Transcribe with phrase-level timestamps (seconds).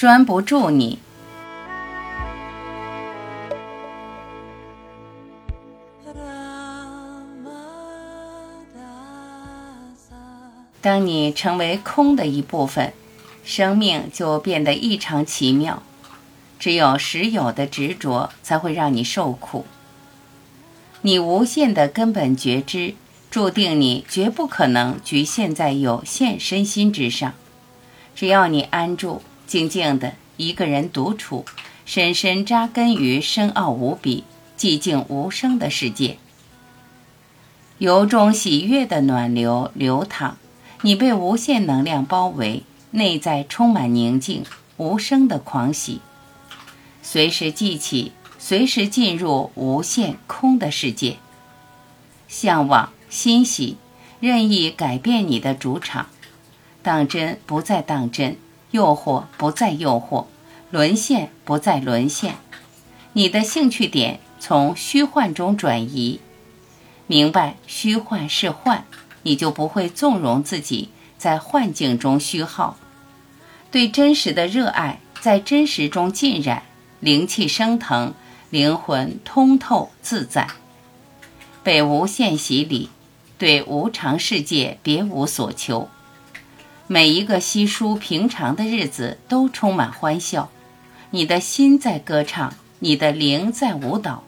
[0.00, 1.00] 拴不住你。
[10.80, 12.92] 当你成为空的一部分，
[13.42, 15.82] 生命就变得异常奇妙。
[16.60, 19.66] 只有实有的执着，才会让你受苦。
[21.02, 22.94] 你无限的根本觉知，
[23.32, 27.34] 注定你绝不可能局限在有限身心之上。
[28.14, 31.46] 只要你安住，静静的一个人独处，
[31.86, 34.22] 深深扎根于深奥无比、
[34.58, 36.18] 寂静无声的世界，
[37.78, 40.36] 由衷喜悦的暖流流淌，
[40.82, 44.44] 你被无限能量包围，内在充满宁静，
[44.76, 46.02] 无声的狂喜。
[47.02, 51.16] 随时记起，随时进入无限空的世界。
[52.28, 53.78] 向往、欣喜，
[54.20, 56.08] 任意改变你的主场。
[56.82, 58.36] 当真不再当真，
[58.70, 60.26] 诱惑不再诱惑，
[60.70, 62.36] 沦陷不再沦陷。
[63.14, 66.20] 你的兴趣点从虚幻中转移，
[67.06, 68.84] 明白虚幻是幻，
[69.22, 72.76] 你就不会纵容自己在幻境中虚耗。
[73.70, 76.62] 对真实的热爱，在真实中浸染。
[77.00, 78.12] 灵气升腾，
[78.50, 80.48] 灵魂通透自在，
[81.62, 82.90] 被无限洗礼，
[83.38, 85.88] 对无常世界别无所求。
[86.90, 90.48] 每一个稀疏平常的日子都充满欢笑，
[91.10, 94.24] 你的心在歌唱，你的灵在舞蹈。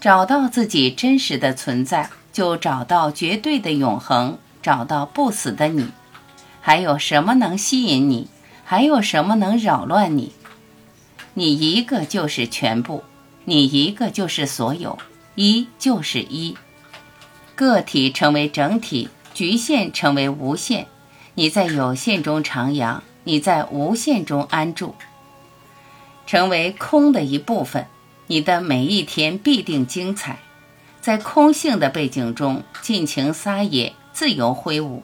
[0.00, 5.88] 找到自己真实的存在，就找到绝对的永恒，找到不死的你。
[6.60, 8.28] 还有什么能吸引你？
[8.64, 10.30] 还有什么能扰乱你？
[11.34, 13.02] 你一个就是全部，
[13.44, 14.96] 你一个就是所有，
[15.34, 16.56] 一就是一。
[17.56, 20.86] 个体成为整体，局限成为无限。
[21.38, 24.94] 你在有限中徜徉，你在无限中安住，
[26.26, 27.86] 成为空的一部分。
[28.28, 30.38] 你的每一天必定精彩，
[31.02, 35.02] 在空性的背景中尽情撒野，自由挥舞，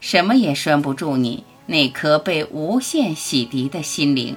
[0.00, 4.36] 什么也拴不住你那颗被无限洗涤的心灵。